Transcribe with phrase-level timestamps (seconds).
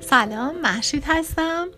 [0.00, 1.68] سلام محشید هستم.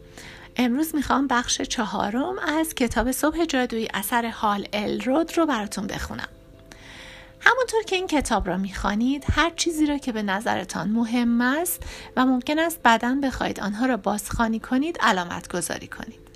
[0.56, 6.28] امروز می‌خوام بخش چهارم از کتاب صبح جادویی اثر حال الرود رو براتون بخونم.
[7.40, 11.82] همونطور که این کتاب را می‌خوانید هر چیزی را که به نظرتان مهم است
[12.16, 16.26] و ممکن است بعدا بخواهید آنها را بازخوانی کنید علامت گذاری کنید.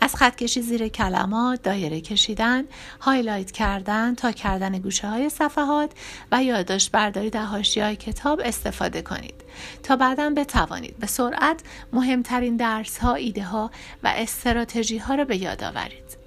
[0.00, 2.64] از خطکشی زیر کلمات، دایره کشیدن،
[3.00, 5.90] هایلایت کردن تا کردن گوشه های صفحات
[6.32, 7.44] و یادداشت برداری در
[7.76, 9.34] های کتاب استفاده کنید
[9.82, 11.60] تا بعدا بتوانید به سرعت
[11.92, 13.70] مهمترین درس ها، ایده ها
[14.02, 16.22] و استراتژی ها را به یاد آورید.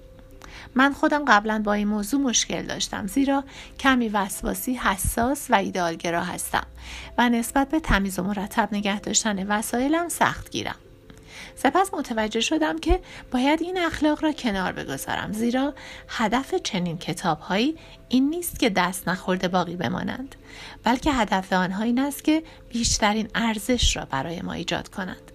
[0.76, 3.44] من خودم قبلا با این موضوع مشکل داشتم زیرا
[3.80, 6.68] کمی وسواسی حساس و ایدالگرا هستم
[7.18, 10.76] و نسبت به تمیز و مرتب نگه داشتن وسایلم سخت گیرم
[11.56, 13.00] سپس متوجه شدم که
[13.32, 15.74] باید این اخلاق را کنار بگذارم زیرا
[16.08, 17.78] هدف چنین کتابهایی
[18.10, 20.36] این نیست که دست نخورده باقی بمانند
[20.84, 25.32] بلکه هدف آنها این است که بیشترین ارزش را برای ما ایجاد کنند.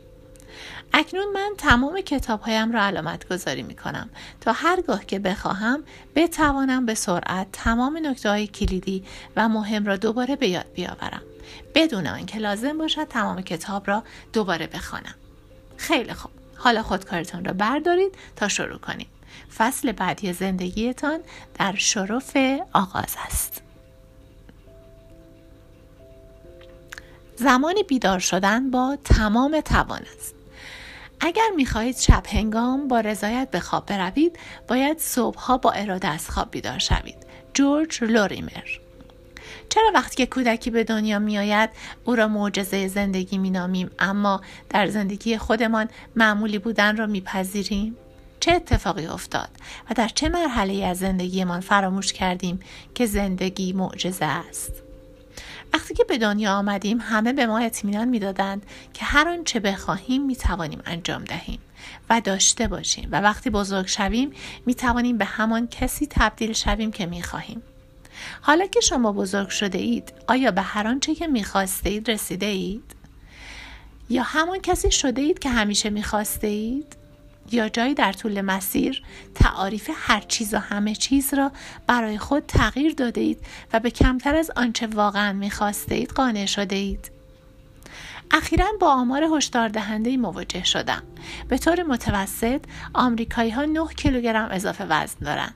[0.93, 6.87] اکنون من تمام کتاب هایم را علامت گذاری می کنم تا هرگاه که بخواهم بتوانم
[6.87, 9.05] به سرعت تمام نکته های کلیدی
[9.37, 11.23] و مهم را دوباره به یاد بیاورم
[11.75, 15.15] بدون آنکه لازم باشد تمام کتاب را دوباره بخوانم.
[15.81, 16.31] خیلی خوب.
[16.57, 19.07] حالا خودکارتان را بردارید تا شروع کنید
[19.57, 21.21] فصل بعدی زندگیتان
[21.59, 22.37] در شرف
[22.73, 23.63] آغاز است.
[27.37, 30.35] زمانی بیدار شدن با تمام توان است.
[31.21, 36.51] اگر می‌خواهید شب هنگام با رضایت به خواب بروید باید صبحها با اراده از خواب
[36.51, 37.27] بیدار شوید.
[37.55, 38.90] جورج لوریمر.
[39.71, 41.71] چرا وقتی که کودکی به دنیا میآید
[42.05, 47.97] او را معجزه زندگی مینامیم؟ اما در زندگی خودمان معمولی بودن را میپذیریم.
[48.41, 49.49] چه اتفاقی افتاد
[49.91, 52.61] و در چه مرحله از زندگیمان فراموش کردیم
[52.95, 54.73] که زندگی معجزه است؟
[55.73, 60.83] وقتی که به دنیا آمدیم همه به ما اطمینان می‌دادند که هر آنچه بخواهیم می‌توانیم
[60.87, 61.59] انجام دهیم
[62.11, 64.31] و داشته باشیم و وقتی بزرگ شویم
[64.67, 67.63] می‌توانیم به همان کسی تبدیل شویم که می‌خواهیم.
[68.41, 72.95] حالا که شما بزرگ شده اید آیا به هر آنچه که می‌خواسته اید رسیده اید؟
[74.11, 76.97] یا همان کسی شده اید که همیشه می‌خواسته اید؟
[77.53, 79.03] یا جایی در طول مسیر
[79.35, 81.53] تعاریف هر چیز و همه چیز را
[81.87, 83.39] برای خود تغییر داده اید
[83.73, 87.11] و به کمتر از آنچه واقعا می‌خواسته اید قانع شده اید؟
[88.31, 91.03] اخیرا با آمار هشدار دهنده مواجه شدم.
[91.49, 92.61] به طور متوسط
[92.95, 95.55] آمریکایی ها 9 کیلوگرم اضافه وزن دارند.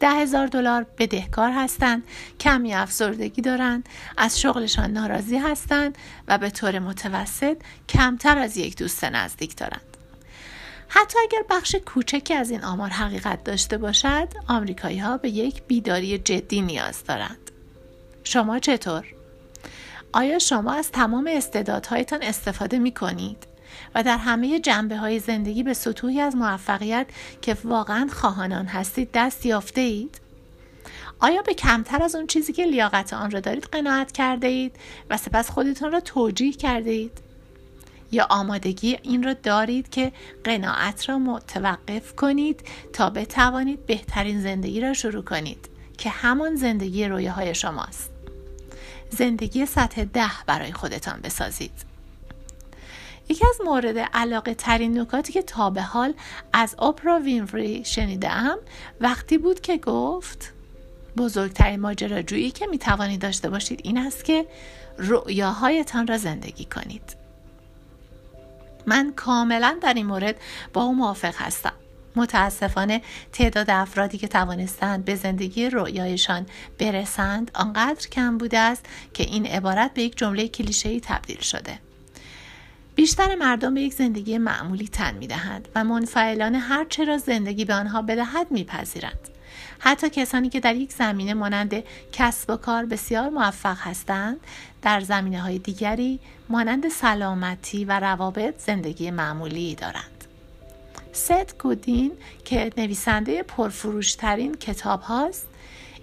[0.00, 2.02] ده هزار دلار بدهکار هستند
[2.40, 5.98] کمی افسردگی دارند از شغلشان ناراضی هستند
[6.28, 7.56] و به طور متوسط
[7.88, 9.96] کمتر از یک دوست نزدیک دارند.
[10.88, 16.18] حتی اگر بخش کوچکی از این آمار حقیقت داشته باشد آمریکایی ها به یک بیداری
[16.18, 17.50] جدی نیاز دارند.
[18.24, 19.06] شما چطور؟
[20.12, 23.46] آیا شما از تمام استعدادهایتان استفاده می کنید
[23.94, 27.06] و در همه جنبه های زندگی به سطوحی از موفقیت
[27.42, 30.20] که واقعا خواهانان هستید دست یافته اید؟
[31.20, 34.76] آیا به کمتر از اون چیزی که لیاقت آن را دارید قناعت کرده اید
[35.10, 37.28] و سپس خودتان را توجیه کرده اید؟
[38.12, 40.12] یا آمادگی این را دارید که
[40.44, 42.60] قناعت را متوقف کنید
[42.92, 45.68] تا بتوانید بهترین زندگی را شروع کنید
[45.98, 48.10] که همان زندگی رویاهای شماست
[49.10, 51.87] زندگی سطح ده برای خودتان بسازید
[53.28, 56.14] یکی از مورد علاقه ترین نکاتی که تا به حال
[56.52, 58.58] از اپرا وینفری شنیدم
[59.00, 60.52] وقتی بود که گفت
[61.16, 64.46] بزرگترین ماجراجویی که می توانید داشته باشید این است که
[64.98, 67.16] رؤیاهایتان را زندگی کنید.
[68.86, 70.36] من کاملا در این مورد
[70.72, 71.72] با او موافق هستم.
[72.16, 73.02] متاسفانه
[73.32, 76.46] تعداد افرادی که توانستند به زندگی رؤیایشان
[76.78, 81.78] برسند آنقدر کم بوده است که این عبارت به یک جمله کلیشه‌ای تبدیل شده.
[82.98, 87.64] بیشتر مردم به یک زندگی معمولی تن می دهند و منفعلان هر چه را زندگی
[87.64, 89.28] به آنها بدهد میپذیرند.
[89.78, 94.40] حتی کسانی که در یک زمینه مانند کسب و کار بسیار موفق هستند
[94.82, 100.24] در زمینه های دیگری مانند سلامتی و روابط زندگی معمولی دارند.
[101.12, 102.12] ست گودین
[102.44, 105.48] که نویسنده پرفروشترین کتاب هاست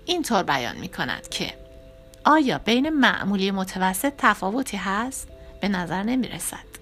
[0.06, 1.54] اینطور بیان می کند که
[2.26, 5.28] آیا بین معمولی متوسط تفاوتی هست؟
[5.62, 6.75] به نظر نمی رسد.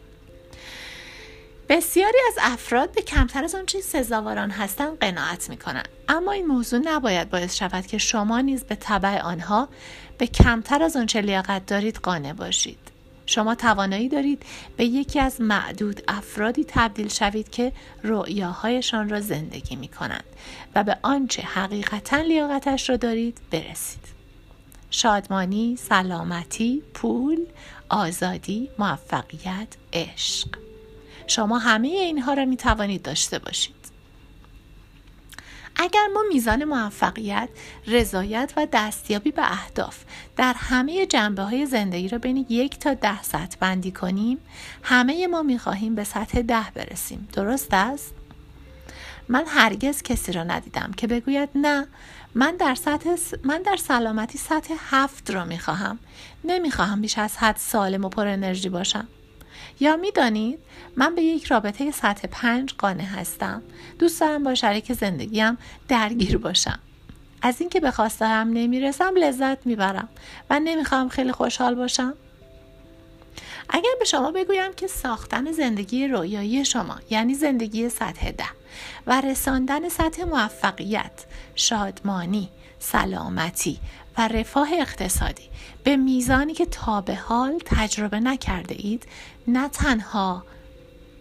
[1.70, 6.80] بسیاری از افراد به کمتر از آنچه سزاواران هستند قناعت می کنند اما این موضوع
[6.84, 9.70] نباید باعث شود که شما نیز به طبع آنها
[10.18, 12.80] به کمتر از آنچه لیاقت دارید قانع باشید.
[13.26, 14.44] شما توانایی دارید
[14.78, 17.72] به یکی از معدود افرادی تبدیل شوید که
[18.04, 20.24] رؤیاهایشان را زندگی می کنند
[20.76, 24.04] و به آنچه حقیقتا لیاقتش را دارید برسید.
[24.90, 27.46] شادمانی سلامتی پول
[27.90, 30.48] آزادی موفقیت عشق.
[31.28, 33.84] شما همه اینها را می توانید داشته باشید.
[35.76, 37.50] اگر ما میزان موفقیت،
[37.88, 40.04] رضایت و دستیابی به اهداف
[40.36, 44.38] در همه جنبه های زندگی را بین یک تا ده سطح بندی کنیم
[44.84, 47.28] همه ما می‌خواهیم به سطح ده برسیم.
[47.34, 48.14] درست است؟
[49.28, 51.88] من هرگز کسی را ندیدم که بگوید نه
[52.36, 56.00] من در سطح من در سلامتی سطح هفت را می‌خواهم.
[56.44, 59.08] نمی‌خواهم بیش از حد سالم و پر انرژی باشم.
[59.84, 60.60] یا می‌دانید؟
[60.96, 63.62] من به یک رابطه سطح پنج قانع هستم.
[64.00, 65.58] دوست دارم با شریک زندگیم
[65.88, 66.80] درگیر باشم.
[67.42, 70.10] از اینکه به خواسته نمی‌رسم لذت می‌برم
[70.50, 72.14] و نمی‌خوام خیلی خوشحال باشم.
[73.70, 78.46] اگر به شما بگویم که ساختن زندگی رویایی شما یعنی زندگی سطح ده
[79.08, 81.26] و رساندن سطح موفقیت
[81.56, 82.50] شادمانی
[82.84, 83.80] سلامتی
[84.18, 85.50] و رفاه اقتصادی
[85.84, 89.06] به میزانی که تا به حال تجربه نکرده اید
[89.48, 90.44] نه تنها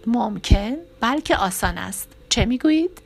[0.07, 3.03] ممکن بلکه آسان است چه می‌گویید؟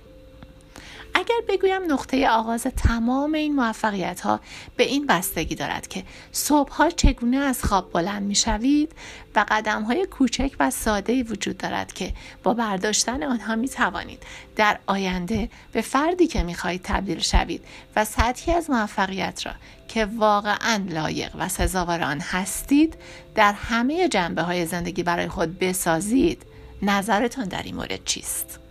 [1.18, 4.40] اگر بگویم نقطه آغاز تمام این موفقیت ها
[4.76, 8.92] به این بستگی دارد که صبح ها چگونه از خواب بلند می شوید
[9.36, 14.22] و قدم های کوچک و ساده وجود دارد که با برداشتن آنها می توانید
[14.56, 17.64] در آینده به فردی که می خواهید تبدیل شوید
[17.96, 19.52] و سطحی از موفقیت را
[19.88, 22.96] که واقعا لایق و سزاوار آن هستید
[23.34, 26.42] در همه جنبه های زندگی برای خود بسازید
[26.82, 28.65] نظرتان در این مورد چیست؟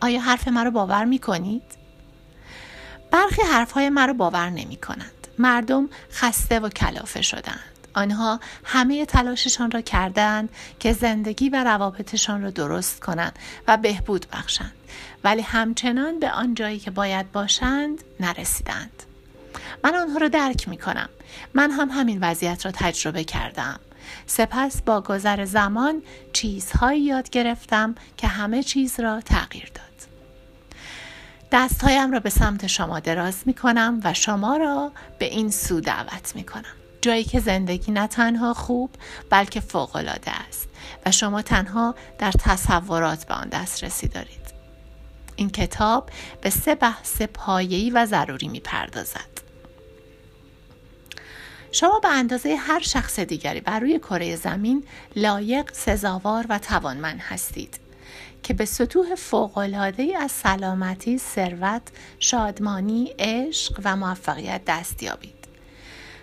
[0.00, 1.62] آیا حرف مرا باور می کنید؟
[3.10, 5.28] برخی حرفهای مرا باور نمی کنند.
[5.38, 7.74] مردم خسته و کلافه شدند.
[7.94, 10.48] آنها همه تلاششان را کردند
[10.78, 13.38] که زندگی و روابطشان را درست کنند
[13.68, 14.72] و بهبود بخشند
[15.24, 19.02] ولی همچنان به آن جایی که باید باشند نرسیدند
[19.84, 21.08] من آنها را درک می کنم
[21.54, 23.80] من هم همین وضعیت را تجربه کردم
[24.26, 29.84] سپس با گذر زمان چیزهایی یاد گرفتم که همه چیز را تغییر داد.
[31.52, 36.36] دستهایم را به سمت شما دراز می کنم و شما را به این سو دعوت
[36.36, 38.90] می کنم جایی که زندگی نه تنها خوب
[39.30, 40.68] بلکه فوقالعاده است
[41.06, 44.54] و شما تنها در تصورات به آن دسترسی دارید.
[45.36, 46.10] این کتاب
[46.40, 49.33] به سه بحث پایه‌ای و ضروری می پردازد
[51.74, 54.84] شما به اندازه هر شخص دیگری بر روی کره زمین
[55.16, 57.80] لایق، سزاوار و توانمند هستید.
[58.42, 61.82] که به سطوح فوقالعاده از سلامتی، ثروت،
[62.18, 65.48] شادمانی، عشق و موفقیت دست یابید.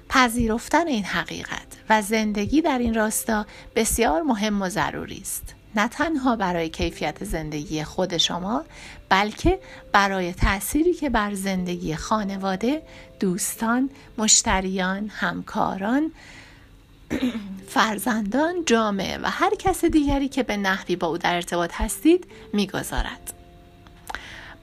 [0.10, 3.46] پذیرفتن این حقیقت و زندگی در این راستا
[3.76, 5.56] بسیار مهم و ضروری است.
[5.76, 8.64] نه تنها برای کیفیت زندگی خود شما
[9.10, 9.60] بلکه
[9.92, 12.82] برای تأثیری که بر زندگی خانواده،
[13.20, 16.12] دوستان، مشتریان، همکاران
[17.68, 23.41] فرزندان جامعه و هر کس دیگری که به نحوی با او در ارتباط هستید می‌گذارد.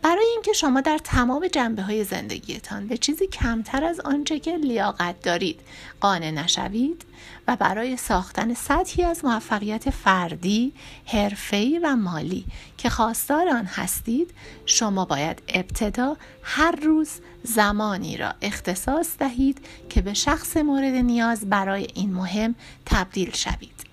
[0.02, 5.22] برای اینکه شما در تمام جنبه های زندگیتان به چیزی کمتر از آنچه که لیاقت
[5.22, 5.60] دارید
[6.00, 7.04] قانع نشوید
[7.48, 10.72] و برای ساختن سطحی از موفقیت فردی،
[11.06, 12.44] حرفه‌ای و مالی
[12.78, 14.30] که خواستار آن هستید
[14.66, 17.10] شما باید ابتدا هر روز
[17.42, 22.54] زمانی را اختصاص دهید که به شخص مورد نیاز برای این مهم
[22.86, 23.87] تبدیل شوید.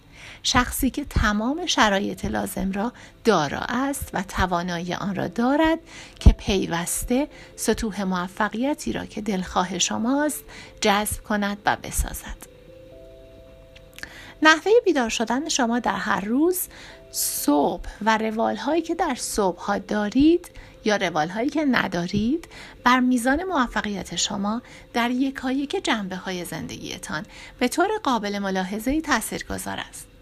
[0.46, 5.80] شخصی که تمام شرایط لازم را دارا است و توانایی آن را دارد
[6.20, 10.44] که پیوسته سطوح موفقیتی را که دلخواه شماست
[10.82, 12.56] جذب کند و بسازد
[14.42, 16.60] نحوه بیدار شدن شما در هر روز
[17.12, 20.52] صبح و روال هایی که در صبح ها دارید
[20.86, 22.48] یا روال هایی که ندارید
[22.84, 24.62] بر میزان موفقیت شما
[24.94, 27.26] در یکایک جنبه های زندگیتان
[27.60, 30.15] به طور قابل ملاحظه تأثیر گذار است.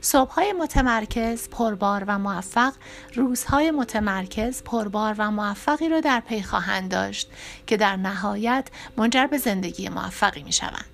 [0.00, 2.72] صبحهای متمرکز، پربار و موفق
[3.14, 7.30] روزهای متمرکز، پربار و موفقی را در پی خواهند داشت
[7.66, 10.84] که در نهایت منجر به زندگی موفقی می شوند.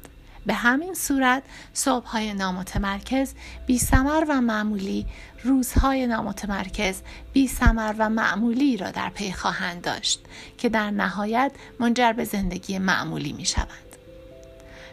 [0.47, 3.35] به همین صورت صبحهای نامتمرکز
[3.67, 5.07] بی سمر و معمولی
[5.45, 10.21] روزهای نامتمرکز بی سمر و معمولی را در پی خواهند داشت
[10.59, 13.86] که در نهایت منجر به زندگی معمولی می شوند.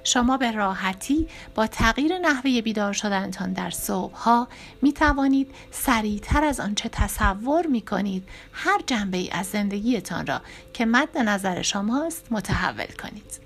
[0.03, 4.48] شما به راحتی با تغییر نحوه بیدار شدنتان در صبح ها
[4.81, 10.41] می توانید سریعتر از آنچه تصور می کنید هر جنبه ای از زندگیتان را
[10.74, 13.39] که مد نظر شماست متحول کنید.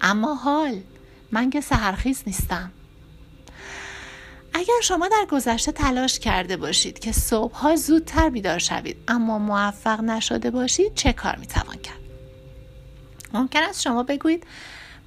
[0.00, 0.80] اما حال
[1.32, 2.72] من که سهرخیز نیستم
[4.54, 10.50] اگر شما در گذشته تلاش کرده باشید که صبحها زودتر بیدار شوید اما موفق نشده
[10.50, 12.00] باشید چه کار می توان کرد
[13.34, 14.46] ممکن است شما بگویید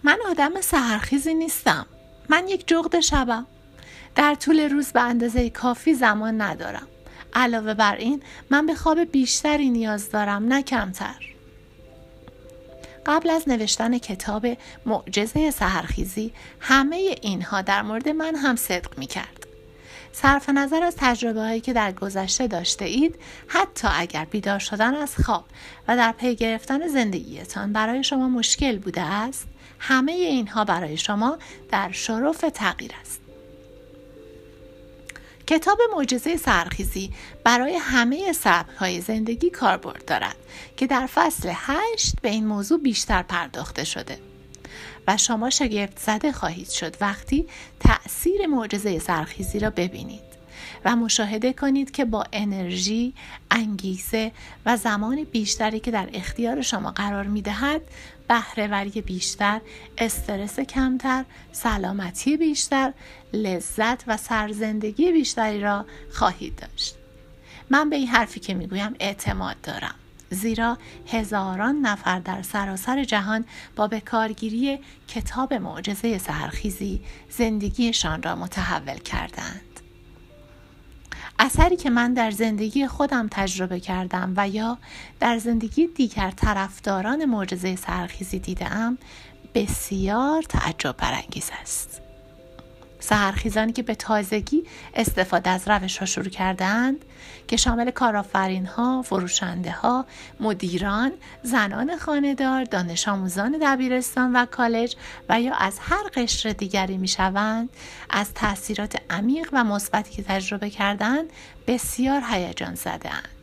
[0.05, 1.85] من آدم سهرخیزی نیستم.
[2.29, 3.45] من یک جغد شبم.
[4.15, 6.88] در طول روز به اندازه کافی زمان ندارم.
[7.33, 11.15] علاوه بر این من به خواب بیشتری نیاز دارم نه کمتر.
[13.05, 14.47] قبل از نوشتن کتاب
[14.85, 19.45] معجزه سهرخیزی همه اینها در مورد من هم صدق می کرد.
[20.12, 23.15] صرف نظر از تجربه هایی که در گذشته داشته اید
[23.47, 25.45] حتی اگر بیدار شدن از خواب
[25.88, 29.47] و در پی گرفتن زندگیتان برای شما مشکل بوده است؟
[29.88, 31.38] همه اینها برای شما
[31.72, 33.22] در شرف تغییر است.
[35.48, 37.12] کتاب معجزه سرخیزی
[37.44, 38.34] برای همه
[38.80, 40.36] های زندگی کاربرد دارد
[40.77, 44.18] که در فصل 8 به این موضوع بیشتر پرداخته شده.
[45.08, 47.48] و شما شگفت زده خواهید شد وقتی
[47.80, 50.35] تأثیر معجزه سرخیزی را ببینید.
[50.86, 53.13] و مشاهده کنید که با انرژی،
[53.51, 54.32] انگیزه
[54.65, 57.82] و زمان بیشتری که در اختیار شما قرار می دهد
[58.27, 59.62] بهرهوری بیشتر،
[59.98, 62.94] استرس کمتر، سلامتی بیشتر،
[63.34, 66.96] لذت و سرزندگی بیشتری را خواهید داشت.
[67.70, 69.96] من به این حرفی که می‌گویم اعتماد دارم.
[70.30, 70.77] زیرا
[71.08, 79.62] هزاران نفر در سراسر جهان با بکارگیری کتاب معجزه سرخیزی زندگیشان را متحول کردند.
[81.39, 84.77] اثری که من در زندگی خودم تجربه کردم و یا
[85.20, 88.98] در زندگی دیگر طرفداران معجزه سرخیزی دیدم
[89.54, 92.04] بسیار تعجب برانگیز است.
[93.05, 97.05] سهرخیزانی که به تازگی استفاده از روش ها شروع کردند
[97.47, 100.05] که شامل کارآفرین ها، فروشنده ها،
[100.39, 101.12] مدیران،
[101.43, 104.95] زنان خانهدار، دانش آموزان دبیرستان و کالج
[105.29, 107.69] و یا از هر قشر دیگری می شوند
[108.09, 111.25] از تاثیرات عمیق و مثبتی که تجربه کردند
[111.67, 113.35] بسیار هیجان زده اند.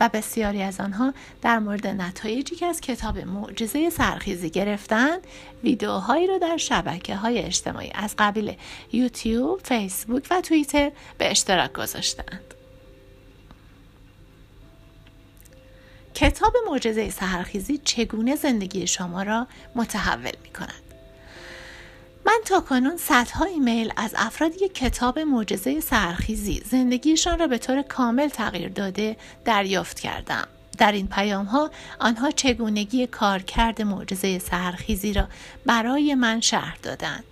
[0.00, 5.16] و بسیاری از آنها در مورد نتایجی که از کتاب معجزه سرخیزی گرفتن
[5.64, 8.56] ویدیوهایی را در شبکه های اجتماعی از قبیل
[8.92, 12.54] یوتیوب، فیسبوک و توییتر به اشتراک گذاشتند.
[16.14, 20.83] کتاب معجزه سهرخیزی چگونه زندگی شما را متحول می کند؟
[22.34, 27.82] من تا کنون صدها ایمیل از افرادی که کتاب معجزه سرخیزی زندگیشان را به طور
[27.82, 30.48] کامل تغییر داده دریافت کردم.
[30.78, 35.28] در این پیام ها آنها چگونگی کارکرد معجزه سرخیزی را
[35.66, 37.24] برای من شهر دادند.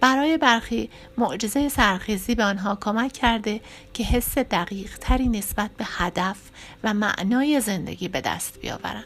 [0.00, 3.60] برای برخی معجزه سرخیزی به آنها کمک کرده
[3.94, 6.36] که حس دقیق تری نسبت به هدف
[6.84, 9.04] و معنای زندگی به دست بیاورند.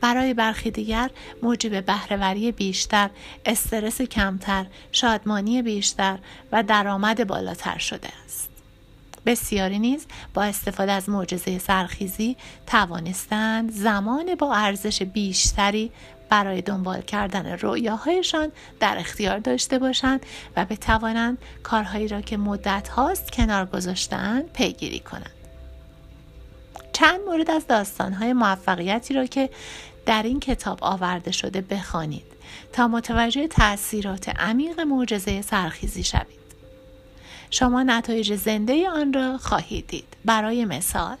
[0.00, 1.10] برای برخی دیگر
[1.42, 3.10] موجب بهرهوری بیشتر،
[3.46, 6.18] استرس کمتر، شادمانی بیشتر
[6.52, 8.48] و درآمد بالاتر شده است.
[9.26, 12.36] بسیاری نیز با استفاده از معجزه سرخیزی
[12.66, 15.90] توانستند زمان با ارزش بیشتری
[16.28, 20.26] برای دنبال کردن رویاهایشان در اختیار داشته باشند
[20.56, 25.37] و بتوانند کارهایی را که مدت هاست کنار گذاشتهاند پیگیری کنند.
[26.98, 29.50] چند مورد از داستانهای موفقیتی را که
[30.06, 32.24] در این کتاب آورده شده بخوانید
[32.72, 36.38] تا متوجه تاثیرات عمیق معجزه سرخیزی شوید.
[37.50, 40.16] شما نتایج زنده آن را خواهید دید.
[40.24, 41.16] برای مثال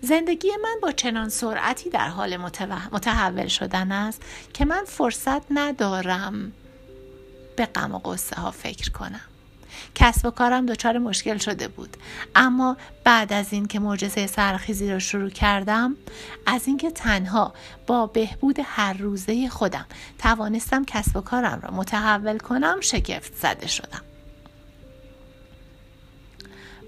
[0.00, 2.36] زندگی من با چنان سرعتی در حال
[2.92, 4.22] متحول شدن است
[4.54, 6.52] که من فرصت ندارم
[7.56, 9.33] به غم و ها فکر کنم.
[9.94, 11.96] کسب و کارم دچار مشکل شده بود.
[12.34, 15.96] اما بعد از اینکه معجزه سرخیزی را شروع کردم
[16.46, 17.54] از اینکه تنها
[17.86, 19.86] با بهبود هر روزه خودم
[20.18, 24.02] توانستم کسب و کارم را متحول کنم شگفت زده شدم.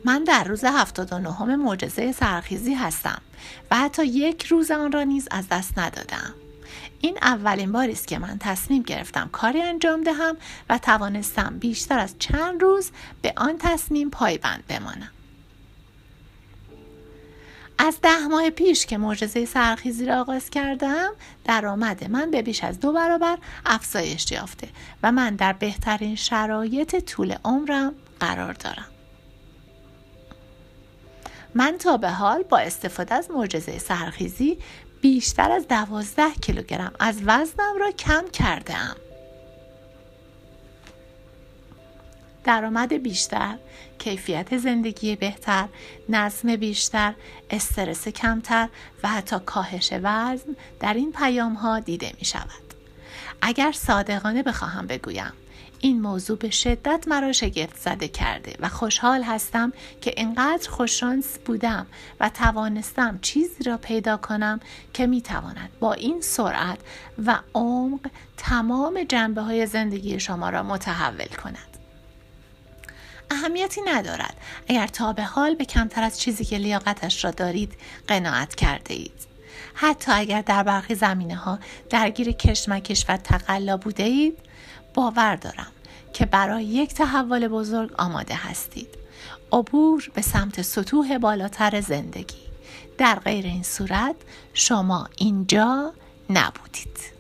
[0.05, 3.23] من در روز 79 معجزه سرخیزی هستم
[3.71, 6.35] و حتی یک روز آن را نیز از دست ندادم.
[7.01, 10.37] این اولین باری است که من تصمیم گرفتم کاری انجام دهم
[10.71, 12.91] و توانستم بیشتر از چند روز
[13.23, 15.11] به آن تصمیم پایبند بمانم.
[17.79, 21.13] از ده ماه پیش که معجزه سرخیزی را آغاز کردم
[21.45, 24.69] درآمد من به بیش از دو برابر افزایش یافته
[25.03, 28.87] و من در بهترین شرایط طول عمرم قرار دارم.
[31.55, 34.59] من تا به حال با استفاده از معجزه سرخیزی
[35.01, 38.97] بیشتر از دوازده کیلوگرم از وزنم را کم کردم
[42.45, 43.57] درآمد بیشتر،
[43.99, 45.69] کیفیت زندگی بهتر،
[46.09, 47.15] نظم بیشتر،
[47.51, 48.69] استرس کمتر
[49.03, 52.75] و حتی کاهش وزن در این پیام ها دیده می شود.
[53.43, 55.33] اگر صادقانه بخواهم بگویم
[55.81, 61.87] این موضوع به شدت مرا شگفت زده کرده و خوشحال هستم که اینقدر خوششانس بودم
[62.21, 64.61] و توانستم چیزی را پیدا کنم
[64.93, 66.79] که می‌تواند با این سرعت
[67.27, 68.01] و عمق
[68.37, 71.77] تمام جنبه های زندگی شما را متحول کند.
[73.31, 74.35] اهمیتی ندارد
[74.69, 77.73] اگر تا به حال به کمتر از چیزی که لیاقتش را دارید
[78.09, 79.27] قناعت کرده اید.
[79.75, 81.59] حتی اگر در برخی زمینه ها
[81.91, 84.39] درگیر کشمکش و تقلا بوده اید
[84.97, 85.73] باور دارم
[86.13, 88.89] که برای یک تحول بزرگ آماده هستید.
[89.53, 92.47] عبور به سمت سطوح بالاتر زندگی.
[92.99, 94.17] در غیر این صورت
[94.55, 95.93] شما اینجا
[96.31, 97.17] نبودید.